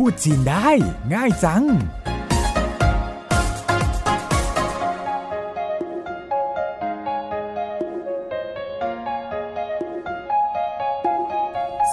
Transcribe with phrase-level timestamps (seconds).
[0.00, 0.68] พูดจีนได้
[1.14, 1.66] ง่ายจัง ส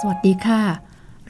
[0.08, 0.62] วัสดีค่ะ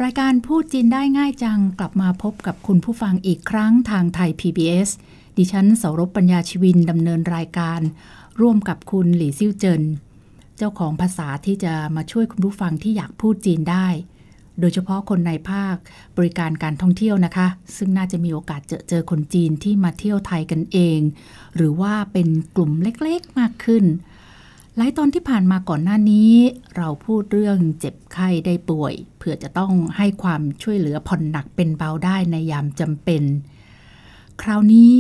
[0.03, 4.91] รายการพูดจีนได้ง่ายจัง กลับมาพบกับคุณผู้ฟังอีกครั้งทางไทย PBS
[5.37, 7.81] ดิฉันเสารบปัญญาชีวินดำเนินรายการ
[8.41, 9.83] ร่วมกับคุณหลี่ซิ่วเจิน
[10.57, 13.87] เจ้าของภาษาที่จะมาช่วยคุณผู้ฟังที่อยากพูดจีนได้
[14.61, 15.77] โดยเฉพาะคนในภาค
[16.17, 21.01] บริการการท่องเที่ยวนะคะ ซึ่งน่าจะมีโอกาสเจอเจอคนจีนที่มาเที่ยวไทยกันเอง
[21.57, 23.85] หรือว่าเป็นกลุ่มเล็กๆมากขึ้น
[24.77, 26.33] หลายตอนที่ผ่านมาก่อนหน้านี้
[26.77, 33.23] เราพูดเรื่องเจ็บไข้ได้ป่วย เพื่อจะต้องให้ความช่วยเหลือผ่อนหนักเป็นเบาได้ในยามจำเป็น
[34.43, 34.95] คราวนี้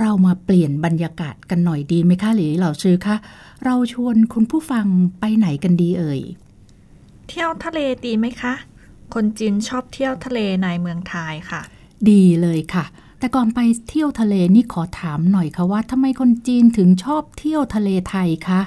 [0.00, 3.16] เรามาเปลี่ยนบรรยากาศกันหน่อยดีไหมคะหรือเหล่าชื่อคะ
[3.64, 4.86] เราชวนคุณผู้ฟัง
[5.20, 6.20] ไปไหนกันดีเอ่ย
[7.28, 8.54] เที่ยวทะเลดีไหมคะ
[9.14, 11.62] คนจีนชอบเที่ยวทะเลในเมืองไทยค่ะ
[12.10, 12.84] ดีเลยค่ะ
[13.18, 18.60] แต่ก่อนไปเที่ยวทะเลนี่ขอถามหน่อยค่ะว่าทำไมคนจีนถึงชอบเที่ยวทะเลไทยคะ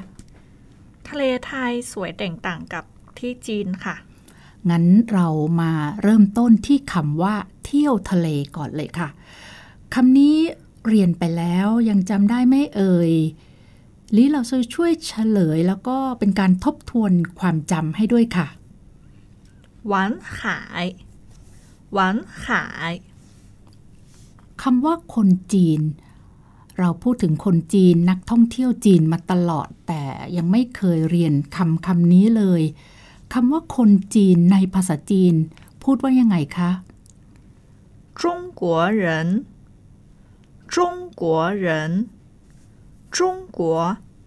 [1.10, 2.84] ทะเลไทยสวยแตกต่างกับ
[3.20, 3.96] ที่จีนค่ะ
[4.70, 5.28] งั้นเรา
[5.62, 9.10] มาเริ่มต้นที่คำว่า เที่ยวทะเลก่อนเลยค่ะ
[9.94, 10.38] คำนี้
[10.88, 13.14] เรียนไปแล้วยังจำได้ไหมเอ่ย
[14.16, 18.48] ลิเราจะช่วยเฉลยแล้วก็เป็นการทบทวนความจำให้ด้วยค่ะ
[19.87, 20.85] หวานขาย
[21.93, 22.93] หวานขาย
[24.63, 25.81] คำว่าคนจีน
[26.79, 30.05] เราพูดถึงคนจีนนักท่องเที่ยวจีนมาตลอด แต่
[30.37, 32.63] ยังไม่เคยเรียนคำคำนี้เลย
[33.33, 35.35] คำว่าคนจีนในภาษาจีน
[35.83, 36.71] พูดว่ายังไงคะ
[38.21, 38.23] 中
[38.61, 38.63] 国
[39.03, 39.05] 人
[40.75, 40.77] 中
[41.21, 41.23] 国
[41.65, 41.67] 人
[43.17, 43.19] 中
[43.59, 43.61] 国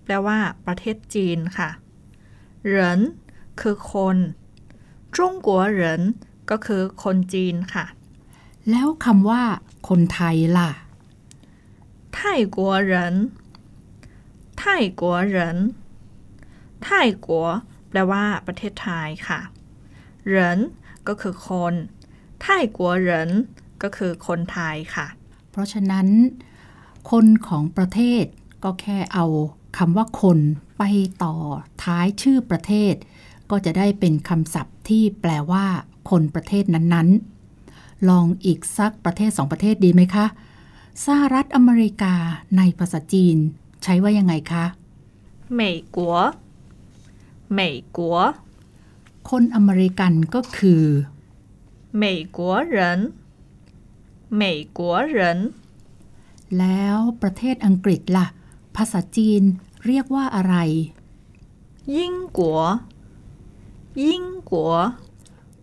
[0.04, 1.70] แปลว่า ประเทศจีนค่ะ
[2.66, 3.00] เหริน
[3.60, 4.18] คือคน
[5.17, 6.03] จงกัวเหริน
[6.51, 7.87] ก็คือคนจีนค่ะ
[8.71, 9.43] แล้วคำว่า
[9.89, 10.71] คนไทยล่ะ
[12.17, 13.17] ไทยกัวเหริน
[14.59, 15.59] ไทยกัวเหริน
[16.85, 17.47] ไทยกัว
[17.89, 19.41] แปลว่าประเทศไทยค่ะ
[20.27, 20.59] เหริน
[21.09, 21.75] ก็คือคน
[22.43, 23.31] ไทยกัวเหริน
[23.83, 25.07] ก็คือคนไทยค่ะ
[25.51, 26.09] เพราะฉะนั้น
[27.11, 28.25] คนของประเทศ
[28.65, 29.27] ก็แค่เอา
[29.79, 30.39] คำว่าคน
[30.79, 30.83] ไป
[31.25, 31.37] ต่อ
[31.85, 32.95] ท้ายชื่อประเทศ
[33.52, 35.66] ก็จะได้เป็นคำศัพท์ที่แปลว่า
[36.10, 40.26] คนประเทศนั้นๆ ลองอีกสักประเทศสองประเทศดีไหมคะ
[41.06, 42.14] สหรัฐอเมริกา
[42.58, 43.38] ในภาษาจีน
[43.84, 44.66] ใช้ว่ายังไงคะ
[45.60, 45.62] 美
[45.96, 45.98] 国
[47.60, 47.62] 美
[47.98, 48.00] 国
[49.30, 50.84] คนอเมริกันก็คือ
[52.02, 52.04] 美
[52.38, 52.40] 国
[52.76, 52.78] 人
[54.42, 54.44] 美
[54.78, 54.80] 国
[55.18, 55.20] 人
[56.60, 58.28] แล้วประเทศอังกฤษล่ะ
[58.76, 59.42] ภาษาจีน
[59.86, 60.56] เรียกว่าอะไร
[64.01, 64.73] ยิ่งกัว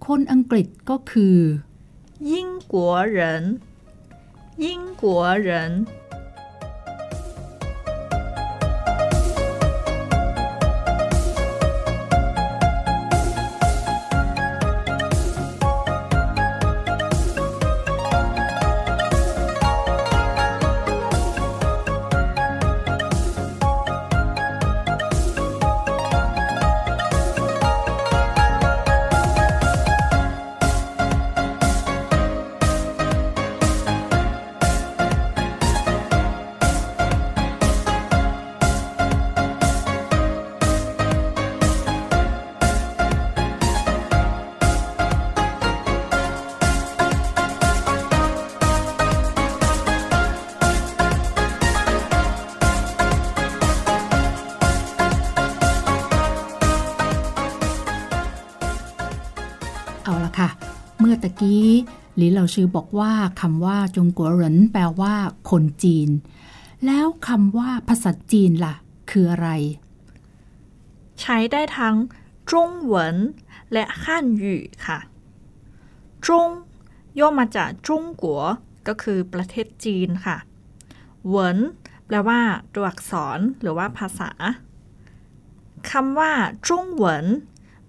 [0.05, 1.37] คนอังกฤษก็คือ
[2.31, 3.45] ยิ่งกัวเหริน
[4.63, 5.71] ยิ่งกัวเหริน
[61.39, 61.69] กี้
[62.15, 65.15] หลีเหล่าชื่อบอกว่าคำว่าจงกัวเหรินแปลว่า
[65.49, 66.09] คนจีน
[66.85, 68.75] แล้วคำว่าภาษาจีนล่ะ
[69.11, 69.49] คืออะไร
[71.21, 71.95] ใช้ได้ทั้ง
[72.51, 73.17] จงเหวิน
[73.71, 74.99] และฮั่นหยู่ค่ะ
[76.27, 76.49] จง
[77.19, 78.41] ย่อมาจากจงกัว
[78.87, 80.37] ก็คือประเทศจีนค่ะ
[81.27, 81.57] เหวิน
[82.05, 82.39] แปลว่า
[82.73, 84.31] ตัวอักษรหรือว่าภาษา
[85.91, 86.31] คำว่า
[86.67, 87.25] จงเหวิน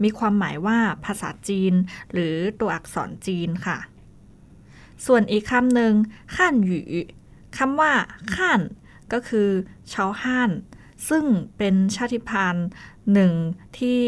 [0.02, 1.73] มีความหมายว่าภาษาจีน
[2.12, 3.79] หรือตัวอักษรจีนค่ะ
[5.06, 5.93] ส่วนอีกคำหนึ่ง
[6.37, 6.82] ฮั่นหยู่
[7.58, 7.93] คำว่า
[8.37, 8.61] ฮั่น
[9.12, 9.49] ก็คือ
[9.93, 10.50] ชาวฮั่น
[11.08, 11.25] ซึ่ง
[11.56, 12.69] เป็นชาติพันธุ์
[13.12, 13.32] หนึ่ง
[13.79, 14.00] ที่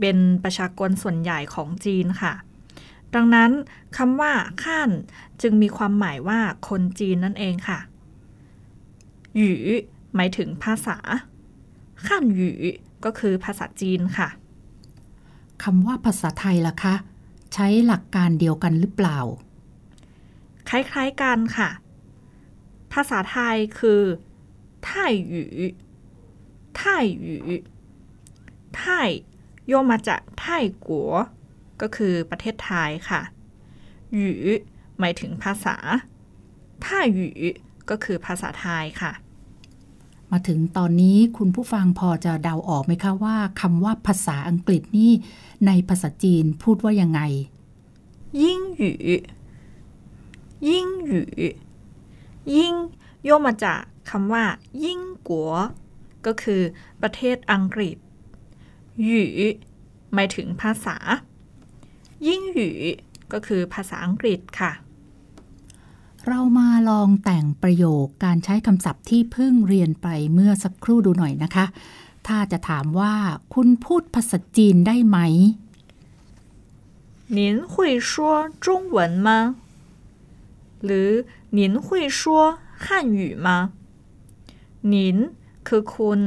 [0.00, 2.34] เป็นประชากรส่วนใหญ่ของจีนค่ะ
[3.14, 3.50] ดังนั้น
[3.96, 4.32] คำว่า
[4.64, 4.90] ข้าน
[5.42, 7.78] จึงมีความหมายว่าคนจีนนั่นเองค่ะ
[9.36, 9.50] หยู
[10.16, 10.98] หมายถึงภาษา
[12.06, 12.48] ข้านหยู
[13.04, 14.28] ก็คือภาษาจีนค่ะ
[15.62, 16.94] คำว่าภาษาไทยล่ะคะ
[17.54, 19.18] ใช้หลักการเดียวกันหรือเปล่า
[20.68, 21.70] คล้ายๆกันค่ะ
[22.92, 24.02] ภาษาไทยคือ
[24.86, 25.42] ไทยหยู
[26.78, 27.36] ไทยหยู
[28.78, 29.08] ไทย
[29.70, 31.12] ย่อมาจากไทยกัว
[31.80, 33.20] ก็คือประเทศไทยค่ะ
[34.12, 34.28] หยู
[34.98, 35.76] หมายถึงภาษา
[36.84, 37.26] ไทยหยู
[37.90, 39.12] ก็คือภาษาไทยค่ะ
[40.32, 45.12] มาถึงตอนนี้คุณผู้ฟังพอจะเดาออกไหมคะว่าคำว่าภาษาอังกฤษนี่
[45.66, 47.20] ในภาษาจีนพูดว่ายังไง
[48.42, 48.90] ยิ่งหยู
[50.68, 51.20] ยิ่งหยู
[52.56, 52.74] ยิ่ง
[53.28, 53.80] ย่อมาจาก
[54.10, 54.44] คำว่า
[54.84, 55.52] ยิ่งกัว
[56.26, 56.60] ก็คือ
[57.02, 57.96] ประเทศอังกฤษ
[59.02, 59.20] หยู
[60.14, 60.96] หมายถึงภาษา
[62.26, 62.68] ยิ่งหยู
[63.32, 64.72] ก็คือภาษาอังกฤษค่ะ
[66.27, 71.65] เรามาลองแต่งประโยคการใช้คำศัพท์ที่เพิ่งเรียนไปเมื่อสักครู่ดูหน่อยนะคะ
[72.27, 73.13] ถ้าจะถามว่า
[73.53, 75.17] คุณพูดภาษาจีนได้ไหม
[77.37, 77.39] 您
[77.71, 77.73] 会
[78.09, 78.11] 说
[78.65, 78.65] 中
[78.95, 79.29] 文吗
[80.85, 81.09] หรือ
[81.57, 81.87] 您会
[82.19, 82.21] 说
[82.83, 82.85] 汉
[83.19, 83.47] 语吗
[84.93, 84.95] 您
[85.67, 86.19] คือคุณ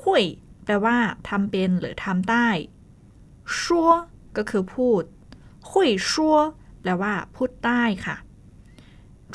[0.00, 0.24] หุย
[0.64, 0.98] แปลว่า
[1.28, 2.48] ทำเป็นหรือทำได้
[3.56, 3.90] ชัว
[4.36, 5.02] ก็คือพูด
[5.70, 6.36] หุยชัว
[6.80, 8.16] แปลว่า พูดได้ค่ะ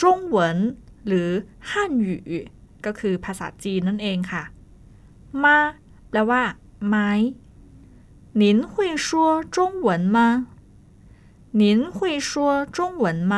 [0.02, 0.58] จงเหวิน
[1.08, 1.30] หรือ
[1.70, 2.16] ฮั่นหยู
[2.86, 4.44] ก็คือภาษาจีนนั่นเองค่ะ
[5.44, 5.58] มา
[6.10, 6.42] แปลว่า
[6.88, 6.96] ไหม
[8.42, 9.08] 您会说
[9.56, 9.56] 中
[9.88, 10.18] 文吗
[11.62, 11.64] 您
[11.96, 13.34] 会说中文吗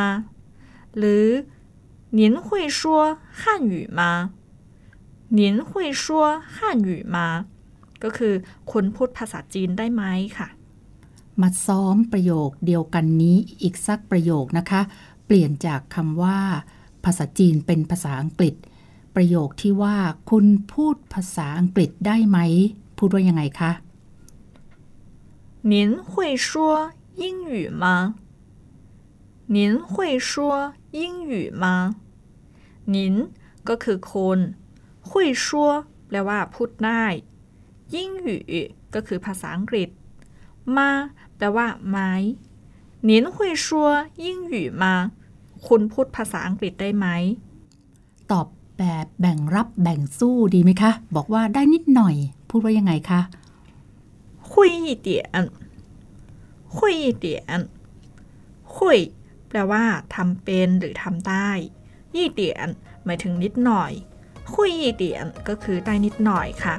[0.97, 1.27] หรือ
[2.17, 2.79] 您会说
[3.39, 4.01] 汉语吗
[5.37, 7.17] 您会说汉语吗
[8.03, 8.33] ก็คือ
[8.71, 10.03] คุณพูดภาษาจีนได้ไหม
[10.37, 10.47] ค่ะ
[11.41, 16.39] มาซ้อมประโยคเดียวกันนี้อีกสักประโยคนะคะ เ ปลี่ยนจากคำว่า
[17.03, 18.55] ภาษาจีนเป็นภาษาอังกฤษ
[19.15, 19.97] ประโยคที่ว่า
[20.29, 22.37] คุณพูดภาษาอังกฤษได้ไหม
[22.97, 23.71] พูดว่ายังไงคะ
[25.71, 25.73] 您
[26.09, 26.11] 会
[26.47, 26.47] 说
[27.21, 27.83] 英语吗
[29.55, 29.57] 您
[29.91, 30.31] 会说
[30.99, 31.01] 英
[31.31, 31.33] 语
[31.63, 31.65] 吗
[32.93, 32.95] 您
[33.67, 34.39] ก็คือคน
[35.09, 35.09] 会
[35.43, 35.47] 说
[36.07, 37.05] แปลว่า พูดได้
[37.95, 38.37] ยิ่งหยู
[38.93, 39.89] ก็คือภาษาอังกฤษ
[40.75, 40.89] มา
[41.37, 41.97] แปลว่าไหม
[43.07, 43.35] 您会
[43.65, 43.65] 说
[44.25, 45.11] 英语吗
[45.68, 47.06] คุณพูดภาษาอังกฤษได้ไหม
[48.30, 48.46] ตอบ
[48.78, 52.14] แบบแบ่งรับแบ่งสู้ดีไหมคะ บอกว่าได้นิดหน่อย
[52.48, 53.20] พูดว่ายังไงคะ
[54.52, 55.44] คุยเตียน
[56.78, 57.60] คุยเตียน
[58.78, 58.98] คุย
[59.48, 59.84] แปลว่า
[60.14, 61.50] ทำเป็นหรือทำได้
[62.16, 62.68] ยี่เตียน
[63.04, 63.92] หมายถึงนิดหน่อย
[64.54, 66.76] คุยเตียนก็คือได้นิดหน่อยค่ะ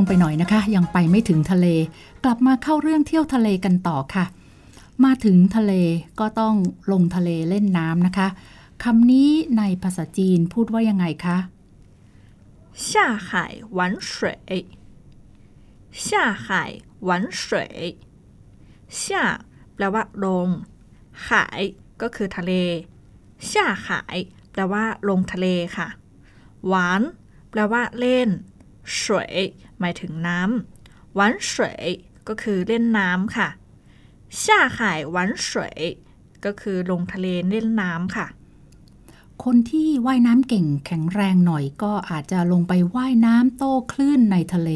[0.00, 1.66] งไปหน่อยนะคะ ยังไปไม่ถึงทะเล
[2.24, 4.24] กลับมาเข้าเรื่องเที่ยวทะเลกันต่อค่ะ
[5.04, 5.72] มาถึงทะเล
[6.20, 6.54] ก็ต้อง
[6.92, 8.28] ลงทะเลเล่นน้ำนะคะ
[8.84, 11.38] คำนี้ในภาษาจีนพูดว่ายังไงคะ
[12.88, 12.90] 下
[13.28, 13.28] 海
[13.76, 14.12] 玩水
[16.06, 16.08] 下
[16.44, 16.46] 海
[17.08, 17.10] 玩
[17.42, 17.44] 水
[19.02, 19.04] 下
[19.74, 20.48] แปลว่าลง
[21.28, 21.60] หาย
[22.02, 22.52] ก็คือทะเล
[23.50, 23.52] 下
[23.86, 23.88] 海
[24.52, 25.88] แปลว่า ลงทะเลค่ะ
[26.66, 27.02] หวาน
[27.50, 28.28] แปลว่า เล่น
[29.02, 29.34] สวย
[29.80, 31.86] หมายถึงน้ำหวานสวย
[32.28, 33.48] ก็คือเล่นน้ำค่ะ
[34.42, 34.78] 下海
[35.14, 35.48] 玩水
[36.44, 38.26] ก็คือลงทะเลเล่นน้ำค่ะ
[39.44, 44.70] คนที่ว่ายน้ำเก่งแข็งแรงหน่อยก็อาจจะลงไปว่ายน้ำโต้คลื่นในทะเล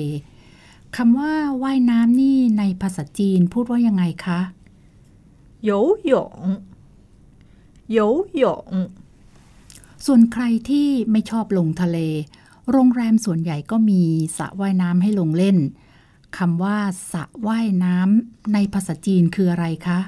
[0.97, 4.41] คำว่าว่ายน้ำนี่ในภาษาจีนพูดว่ายังไงคะ
[5.69, 5.71] 游
[6.13, 6.15] 泳
[7.97, 7.99] 游
[8.43, 8.45] 泳
[10.07, 11.99] ส่วนใครที่ไม่ชอบลงทะเล
[12.71, 14.03] โรงแรมส่วนใหญ่ก็มี
[14.39, 15.57] สระว่ายน้ำให้ลงเล่น
[16.39, 16.79] คำว่า
[17.13, 19.99] สระว่ายน้ำในภาษาจีนคืออะไรคะ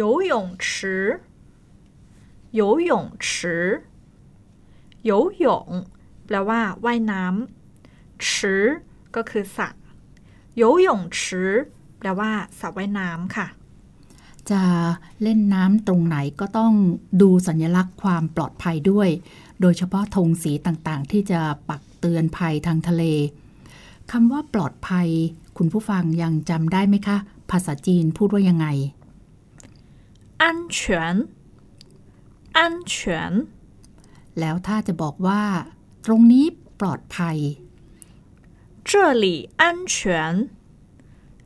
[0.00, 0.32] 游泳
[0.64, 0.66] 池
[2.60, 2.92] 游泳
[3.24, 3.26] 池
[5.10, 5.12] 游
[5.44, 5.46] 泳
[6.26, 8.28] แปลว่าว่ายน้ำ池
[9.14, 9.68] ก็คือสระ
[10.60, 11.20] 游泳池
[11.98, 13.46] แปลว่าสระว่ายน้ำค่ะ
[14.50, 14.62] จะ
[15.22, 16.72] เล่นน้ำตรงไหนก็ต้อง
[17.22, 19.08] ดูสัญลักษณ์ความปลอดภัยด้วย
[19.60, 23.04] โดยเฉพาะธงสีต่างๆ ที่จะปัก เตือนภัยทางทะเล
[24.10, 25.08] คำว่าปลอดภัย
[25.56, 27.16] คุณผู้ฟังยังจำได้ไหมคะ
[27.50, 28.66] ภาษาจีนพูดว่ายังไง
[30.42, 30.44] 安
[30.76, 30.78] 全
[32.58, 32.60] 安
[32.92, 32.94] 全
[34.38, 35.42] แล้วถ้าจะบอกว่า
[36.06, 36.44] ตรงนี้
[36.80, 37.38] ปลอดภัย
[38.88, 38.90] 这
[39.22, 39.26] 里
[39.62, 39.94] 安全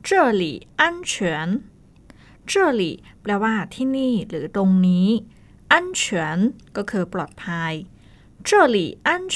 [0.07, 0.09] 这
[0.41, 0.43] 里
[0.81, 1.11] 安全
[2.49, 2.81] 这里
[3.21, 5.07] แปลว่าที่นี่ หรือตรงนี้
[5.73, 6.03] 安全
[6.75, 7.73] ก็คือปลอดภัย
[8.47, 9.09] 这里安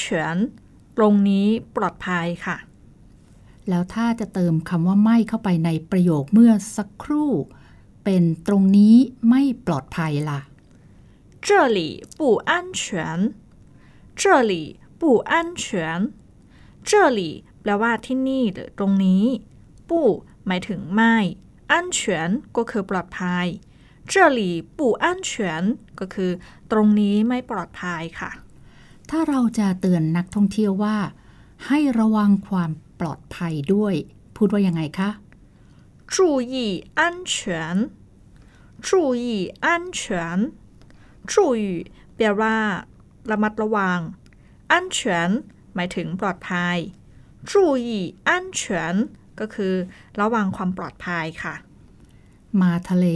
[0.96, 2.56] ตรงนี้ปลอดภัยค่ะ
[3.68, 7.32] แล้วถ้าจะเติมคำว่าไม่เข้าไปในประโยคเมื่อสักครู่
[8.04, 8.96] เป็นตรงนี้
[9.28, 10.40] ไม่ปลอดภัยล่ะ
[11.46, 11.78] 这里
[12.18, 12.50] 不安
[12.80, 12.80] 全
[14.20, 14.52] 这里
[15.00, 15.64] 不安全
[16.88, 17.20] 这里
[17.60, 19.24] แปลว่าที่นี่หรือตรงนี้
[19.88, 20.08] ปู้
[20.46, 21.16] หมายถึงไม่
[21.70, 23.46] อันเฉียนก็คือปลอดภัย
[24.10, 24.40] 这里
[24.78, 25.30] 不安全
[25.98, 26.30] ก็คือ
[26.70, 28.30] ตรงนี้ไม่ปลอดภัยค่ะ
[29.10, 30.96] ถ้าเราจะเตือนนักท่องเที่ยวว่า
[31.66, 33.94] ให้ระวังความปลอดภัยด้วย
[34.36, 35.10] พูดว่ายังไงคะ
[36.14, 36.16] 注
[36.52, 36.54] 意
[37.00, 37.02] 安
[37.32, 37.34] 全
[38.86, 38.88] 注
[39.24, 39.26] 意
[39.64, 39.66] 安
[39.98, 40.00] 全
[41.30, 41.62] 注意
[42.16, 42.56] แปลว่า
[43.30, 43.98] ระมัดระวัง
[44.72, 44.98] 安全
[45.74, 46.76] หมายถึงปลอดภัย
[47.50, 47.52] 注
[47.86, 47.88] 意
[48.28, 48.60] 安全
[49.40, 49.74] ก็คือ
[50.20, 51.54] ระวังความปลอดภัยค่ะ
[52.60, 53.06] มาทะเล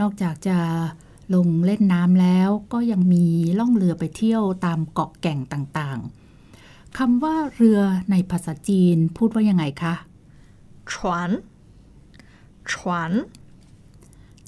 [0.00, 0.58] นอกจากจะ
[1.33, 3.25] ลงเล่นน้ำแล้วก็ยังมี
[3.59, 7.79] ล่องเรือไปเที่ยวตามเกาะแก่งต่างๆคำว่าเรือ
[8.11, 9.95] ในภาษาจีนพูดว่ายังไงคะ
[10.91, 11.29] ชวน
[12.71, 13.11] ชวน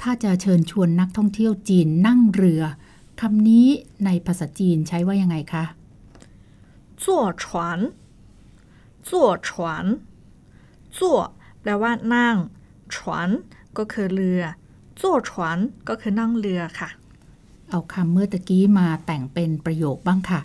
[0.01, 2.63] ถ้าจะเชิญชวนนักท่องเที่ยวจีนนั่งเรือ
[3.22, 3.67] คำนี้
[4.05, 5.65] ในภาษาจีนใช้ว่ายังไงคะ
[7.03, 7.79] จั่วฉวน
[9.07, 11.15] จั่
[11.62, 12.36] แปลว่านั่ง
[12.96, 13.29] ฉวน
[13.77, 14.41] ก็คือเรือ
[15.00, 16.90] จั่วฉวนก็คือนั่งเรือค่ะ
[17.71, 20.40] เอาคำเมื่อตะกี้มาแต่งเป็นประโยคบ้างค่ะ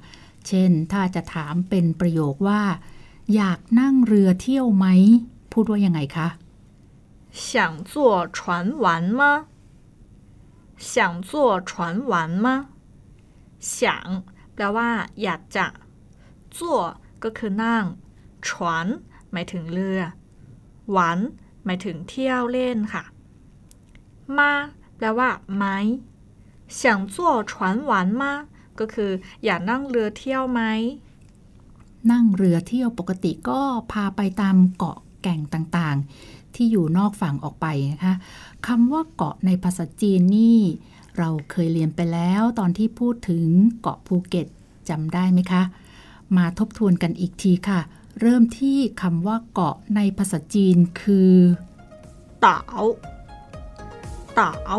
[0.48, 2.62] เช่น ถ้าจะถามเป็นประโยคว่า
[3.36, 4.86] อยากนั่งเรือเที่ยวไหม
[5.52, 6.28] พูดว่ายังไงคะ
[7.48, 7.94] 想坐
[8.38, 8.38] 船
[8.84, 8.86] 玩
[9.20, 9.22] 吗
[10.92, 11.32] 想坐
[11.70, 11.72] 船
[12.12, 12.14] 玩
[12.46, 12.48] 吗
[13.76, 14.90] 想แปลว่า
[15.24, 15.66] อยากจะ
[16.58, 16.80] จั่ว
[17.24, 17.84] ก็คือนั่ง
[18.48, 18.88] ฉวน
[19.32, 20.00] หมายถึงเรือ
[20.92, 21.20] หวาน
[21.66, 23.04] หมายถึงเที่ยวเล่นค่ะ
[24.39, 24.51] มา
[24.97, 25.65] แปลว่าไหม
[26.75, 27.53] เฉียงจั่วฉ
[28.79, 29.11] ก็คือ
[29.45, 30.63] อยากนั่งเรือเที่ยวไหม
[32.11, 33.61] นั่งเรือเที่ยวปกติก็
[33.93, 38.15] พาไปตามเกาะแก่งต่างๆ ที่อยู่นอกฝั่งออกไปนะคะ
[38.67, 40.59] คำว่าเกาะในภาษาจีนนี่
[41.19, 43.47] เราเคยเรียนไปแล้วตอนที่พูดถึง
[43.81, 44.47] เกาะภูเก็ต
[44.89, 45.63] จำได้ไหมคะ
[46.37, 47.81] มาทบทวนกันอีกทีค่ะ
[48.21, 51.35] เริ่มที่คำว่าเกาะในภาษาจีนคือ
[52.41, 52.61] เต่า
[54.67, 54.71] เ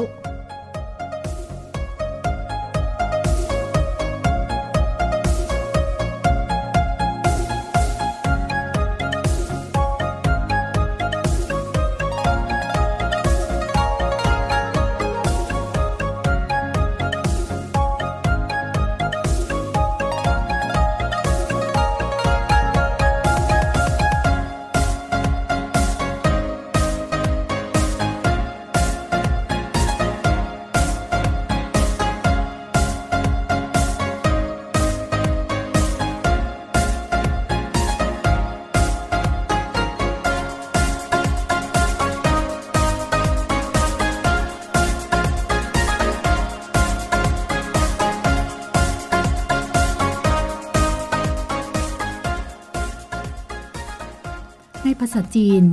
[55.15, 55.63] ษาจีน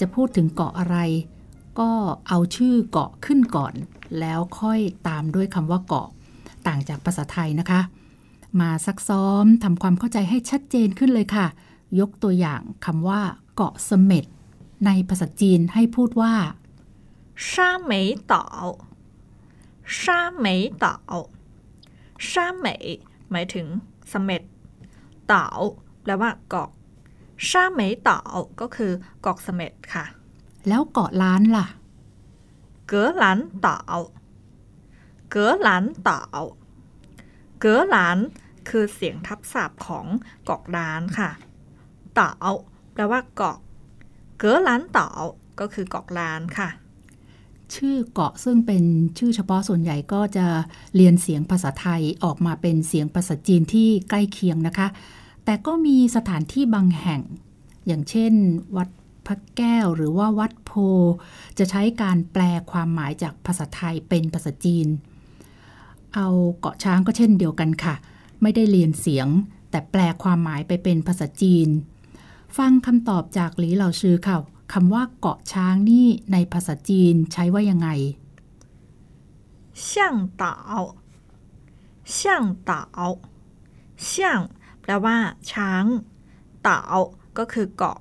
[0.00, 0.96] จะพูดถึงเกาะอะไร
[1.80, 1.90] ก็
[2.28, 3.74] เอาชื่อเกาะขึ้นก่อน
[4.20, 6.08] แล้วค่อยตามด้วยคำว่าเกาะ
[6.66, 7.80] ต่างจากภาษาไทยนะคะ
[8.60, 11.46] มาซักซ้อมทำความเข้าใจให้ชัดเจนขึ้นเลยค่ะ
[12.00, 13.20] ยกตัวอย่างคำว่า
[13.54, 14.24] เกาะเสม็ด
[14.86, 16.34] ในภาษาจีนให้พูดว่า
[17.52, 18.44] ซ่าเหมยเต่า
[20.02, 20.96] ซ่าเหมยเต่า
[22.32, 22.84] ซ่าเหมย
[23.30, 23.66] หมายถึง
[24.10, 24.42] เสม็ด
[25.28, 25.46] เต่า
[26.02, 26.70] แปลว่าเกาะ
[27.48, 28.20] ชาเหมยเต่า
[28.60, 30.04] ก็คือเกาะเสม็ดค่ะ
[30.68, 31.66] แล้วเกาะล้านล่ะ
[32.88, 33.78] เก๋อหลานเต่า
[35.30, 36.22] เก๋อหลานเต่า
[37.60, 38.18] เก๋อหลาน
[38.68, 40.06] คือเสียงทับศัพท์ของ
[40.44, 41.30] เกาะล้านค่ะ
[42.14, 42.30] เต่า
[42.92, 43.58] แปลว่าเกาะ
[44.38, 45.08] เก๋อหลานเต่า
[45.60, 46.68] ก็คือเกาะล้านค่ะ
[47.74, 48.84] ชื่อเกาะซึ่งเป็น
[49.18, 50.46] ชื่อเฉพาะส่วนใหญ่ก็จะ
[50.96, 54.86] เรียนเสียงภาษาไทยออกมาเป็นเสียงภาษาจีนที่ใกล้เคียงนะคะ
[55.44, 57.20] แต่ก็มีสถานที่บางแห่ง
[57.86, 58.32] อย่างเช่น
[58.76, 58.88] วัด
[59.26, 60.72] พระแก้วหรือว่าวัดโพ
[61.58, 64.88] จะใช้การแปลความหมายจากภาษาไทยเป็นภาษาจีน
[66.14, 66.28] เอา
[66.60, 67.94] เกาะช้างก็เช่นเดียวกันค่ะ
[68.42, 69.28] ไม่ได้เรียนเสียง
[69.70, 71.68] แต่แปลความหมายไปเป็นภาษาจีน
[72.56, 74.36] ฟังคำตอบจากหลีเหล่าชื่อค่ะ
[74.72, 77.88] คำว่าเกาะช้างนี่ในภาษาจีนใช้ว่ายังไง
[79.88, 80.54] ช่างเต่า
[82.16, 82.82] ช่างเต่า
[84.10, 84.40] ช่าง
[84.84, 85.16] แปลว่า
[85.52, 85.84] ช้าง
[86.62, 86.80] เต่า
[87.38, 87.98] ก็คือเกาะ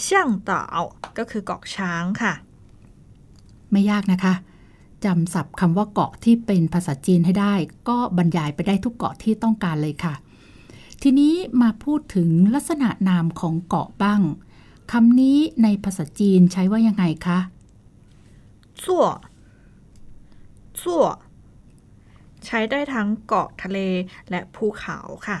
[0.00, 0.62] เชี่ยงเต่า
[1.18, 2.32] ก็คือเกาะช้างค่ะ
[3.70, 4.34] ไม่ยากนะคะ
[5.04, 7.54] จำศัพท์คำว่าเกาะที่เป็นภาษาจีนให้ได้
[7.88, 10.14] ก็บรรยายไปได้ทุกเกาะที่ต้องการเลยค่ะ
[11.02, 14.20] ทีนี้มาพูดถึงลักษณะนามของเกาะบ้าง
[14.92, 17.38] คำนี้ในภาษาจีนใช้ว่ายังไงคะ
[18.82, 19.06] จั่ว
[20.80, 21.04] จั่ว
[22.46, 23.78] ใช้ได้ทั้งเกาะทะเล
[24.30, 25.38] และภูเขาค่ะ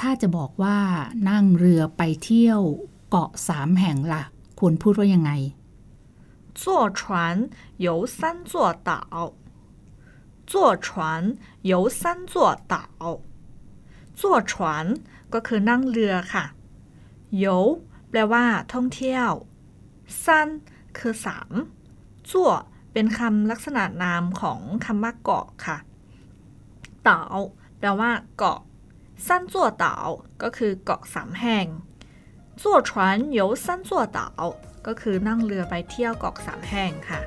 [0.00, 0.78] ถ้าจะบอกว่า
[1.28, 2.60] นั่งเรือไปเที่ยว
[3.10, 4.22] เกาะสามแห่งละ่ะ
[4.58, 5.30] ควรพูดว่ายังไง
[6.60, 6.62] 坐
[6.98, 7.00] 船
[7.86, 8.18] 游三
[8.50, 8.52] 座
[8.88, 8.90] 岛
[10.50, 10.52] 坐
[10.86, 10.88] 船
[11.70, 12.34] 游三座
[12.72, 12.74] 岛
[14.20, 14.52] 坐船
[15.32, 16.44] ก็คือนั่งเรือค่ะ
[17.38, 17.44] โย
[18.10, 19.30] แปลว่า ท่องเที่ยว
[20.24, 20.48] สั้น
[20.98, 21.52] คือสาม
[22.30, 22.50] จั่ว
[22.92, 25.78] เป็นคำลักษณะนามของคำว่าเกาะค่ะ
[27.02, 27.22] เต่า
[27.78, 28.60] แปลว่า เกาะ
[29.26, 29.96] สั้นจั่วเต่า
[30.42, 31.66] ก็คือเกาะสามแห่ง
[32.60, 32.90] 坐船
[33.38, 34.20] 游三座岛
[34.86, 37.20] ก็คือนั่งเรือไปเที่ยวเกาะสามแห่งค่ะ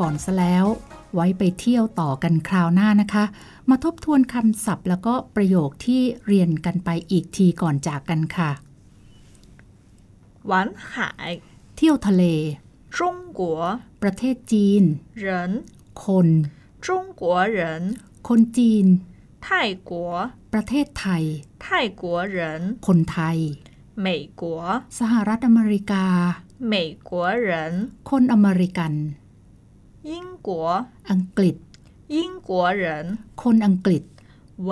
[0.00, 0.66] ก่อนซะแล้ว
[1.14, 3.24] ไว้ไปเที่ยวต่อกันคราวหน้านะคะ
[3.70, 8.50] มาทบทวนคำศัพท์แล้วก็ประโยคที่เรียนกันไปอีกทีก่อนจากกันค่ะ
[10.46, 11.32] หวานหาย
[11.76, 12.22] เที่ยวทะเล
[12.96, 12.98] 中
[13.38, 13.40] 国
[14.02, 14.82] ประเทศจีน
[15.24, 15.26] 人
[16.04, 16.28] คน
[16.86, 16.86] 中
[17.20, 17.22] 国
[17.58, 17.60] 人
[18.28, 18.86] คนจีน
[19.46, 19.48] 泰
[19.90, 19.92] 国
[20.52, 21.22] ประเทศไทย
[21.64, 21.66] 泰
[22.02, 22.04] 国
[22.36, 22.38] 人
[22.86, 23.38] คนไทย
[24.06, 24.08] 美
[24.40, 24.42] 国
[24.98, 26.04] สหรัฐอเมริกา
[26.72, 26.74] 美
[27.10, 27.10] 国
[27.48, 27.50] 人
[28.10, 28.92] คนอเมริกัน
[30.10, 30.12] 英
[30.48, 30.50] 国
[31.10, 31.56] อังกฤษ
[32.16, 32.50] 英国
[32.82, 32.84] 人
[33.42, 34.02] คนอังกฤษ
[34.68, 34.70] 文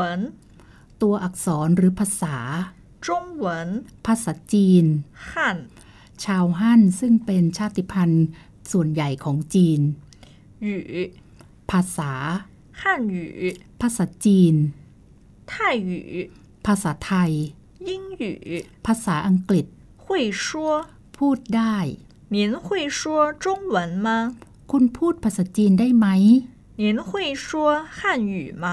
[1.02, 2.36] ตัวอักษรหรือภาษา
[3.06, 3.08] 中
[3.42, 3.44] 文
[4.06, 4.84] ภาษาจีน
[5.30, 5.56] ฮั่น
[6.24, 8.26] ชาวฮั่นซึ่งเป็นชาติพันธุ์
[8.70, 9.80] ส่วนใหญ่ของจีน
[10.66, 10.68] 语
[11.70, 12.12] ภาษา
[12.80, 12.82] 汉
[13.14, 13.16] 语
[13.80, 14.54] ภาษาจีน
[15.50, 15.52] 泰
[15.88, 15.90] 语
[16.66, 17.32] ภาษาไทย
[17.88, 18.22] 英语
[18.86, 19.66] ภาษาอังกฤษ
[20.04, 20.06] 会
[20.44, 20.46] 说
[21.16, 21.76] พูดได้
[22.34, 22.66] 您会
[22.98, 23.00] 说
[23.44, 24.08] 中文吗
[24.72, 26.06] คุณพูดภาษาจีนได้ไหม
[26.82, 27.10] 您会
[27.44, 27.46] 说
[27.98, 27.98] 汉
[28.34, 28.66] 语吗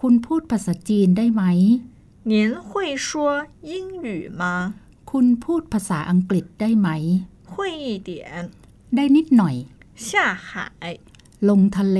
[0.00, 1.42] คุณพูดภาษาจีนได้ไหม
[2.32, 2.34] 您
[2.68, 2.70] 会
[3.06, 3.08] 说
[3.70, 3.72] 英
[4.04, 4.08] 语
[4.40, 4.42] 吗
[5.10, 6.88] คุณพูดภาษาอังกฤษได้ไหม
[7.52, 8.10] 会一点
[8.96, 9.56] ได้นิดหน่อย
[10.06, 10.08] 下
[10.48, 10.50] 海
[11.48, 11.98] ลงทะเล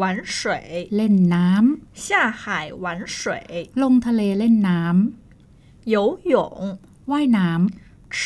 [0.00, 0.02] 玩
[0.36, 0.38] 水
[0.96, 2.06] เล่นน้ำ下
[2.40, 2.42] 海
[2.84, 2.86] 玩
[3.18, 3.20] 水
[3.82, 5.96] ลงทะเลเล่นน้ำ游
[6.32, 6.34] 泳
[7.10, 8.18] ว่ายน้ำ池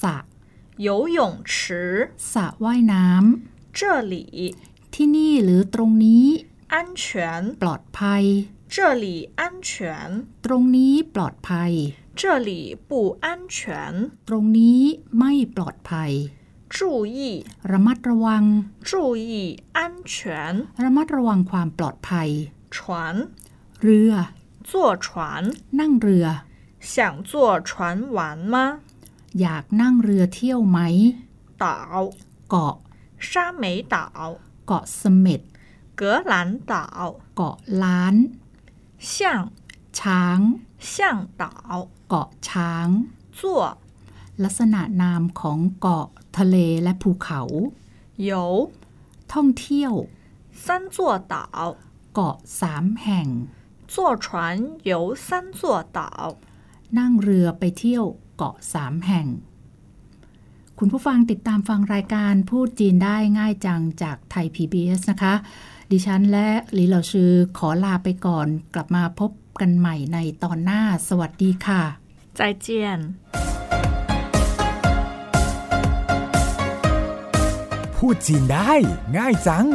[0.00, 0.16] สระ
[0.86, 1.18] 游泳
[1.52, 1.54] 池
[2.32, 3.80] สระว่ายน้ำ 这
[4.12, 4.14] 里
[4.94, 6.26] ที่นี่หรือตรงนี้
[6.74, 7.04] 安全
[7.62, 8.22] ปลอดภัย
[8.74, 9.06] 这里
[9.40, 9.70] 安全
[10.44, 11.72] ตรงนี้ปลอดภัย
[12.20, 12.50] 这里
[12.88, 12.92] 不
[13.24, 13.58] 安全
[14.28, 14.80] ตรงนี้
[15.18, 16.12] ไม่ปลอดภัย
[16.74, 16.76] 注
[17.16, 17.18] 意
[17.70, 18.44] ระมัดระวัง
[18.88, 18.90] 注
[19.30, 19.32] 意
[19.78, 19.80] 安
[20.12, 20.14] 全
[20.84, 22.28] ระมัดระวังความปลอดภัย
[22.74, 22.76] 船
[23.82, 24.12] เรือ
[24.68, 24.70] 坐
[25.06, 25.08] 船
[25.80, 26.26] นั่งเรือ
[26.92, 26.94] 想
[27.30, 27.32] 坐
[27.68, 27.70] 船
[28.16, 28.18] 玩
[28.52, 28.56] 吗
[29.40, 30.78] อยากนั่งเรือเที่ยวไหม
[31.62, 31.64] 岛
[32.48, 32.76] เกาะ
[33.28, 33.30] 沙
[33.62, 33.96] 美岛
[34.66, 35.40] เกาะเสม็ด
[36.00, 36.34] 格兰
[36.70, 36.74] 岛
[37.36, 38.14] เกาะล้าน
[39.12, 39.14] 象
[39.98, 40.38] ช้าง
[40.92, 40.94] 象
[41.40, 41.44] 岛
[42.08, 42.88] เกาะช้าง
[43.38, 43.40] 坐
[44.42, 46.06] ลักษณะนามของเกาะ
[46.38, 47.40] ทะเลและภูเขา
[48.28, 48.30] 游
[49.32, 49.92] ท่องเที่ยว
[50.64, 50.96] 三座
[51.32, 51.34] 岛
[52.14, 53.28] เกาะสามแห่ง
[53.92, 53.94] 坐
[54.24, 54.26] 船
[54.90, 54.92] 游
[55.26, 55.60] 三座
[55.96, 56.00] 岛
[56.98, 58.04] นั่งเรือไปเที่ยว
[58.36, 59.26] เกาะสามแห่ง
[60.81, 65.33] คุณผู้ฟังติดตามฟังรายการพูดจีนได้ง่ายจังจากไทย PBS นะคะ
[65.91, 71.81] ดิฉันและหลีเหล่าชื่อขอลาไปก่อนกลับมาพบกันใหม่ในตอนหน้า สวัสดีค่ะ
[72.35, 72.99] ใจเจียน
[77.95, 78.73] พูดจีนได้
[79.17, 79.67] ง่ายจัง